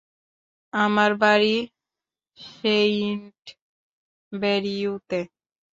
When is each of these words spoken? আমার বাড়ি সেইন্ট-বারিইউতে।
আমার 0.73 1.11
বাড়ি 1.17 1.55
সেইন্ট-বারিইউতে। 2.37 3.55